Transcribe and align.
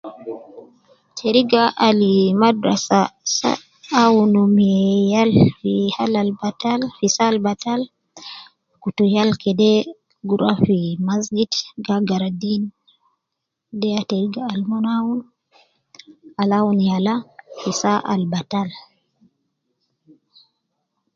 Teriga 1.17 1.63
ali 1.87 2.13
madrasa 2.41 2.99
sa 3.37 3.51
awunu 4.01 4.41
me 4.57 4.69
yal 5.13 5.31
fi 5.57 5.73
hal 5.95 6.13
al 6.23 6.31
batal 6.41 6.79
fi 6.97 7.05
saa 7.15 7.29
al 7.31 7.39
batal 7.47 7.81
,kutu 8.81 9.03
yal 9.15 9.29
kede 9.43 9.71
gu 10.27 10.33
ruwa 10.39 10.53
fi 10.65 10.77
masgiti 11.07 11.59
ga 11.85 11.93
agara 11.99 12.29
deen, 12.41 12.63
de 13.79 13.87
ya 13.93 14.01
teriga 14.09 14.41
al 14.53 14.61
mon 14.69 14.85
awun 14.97 15.19
al 16.41 16.49
awun 16.59 16.79
yala 16.89 17.13
fi 17.61 17.71
saa 17.81 17.99
al 18.13 18.23
batal. 18.33 18.69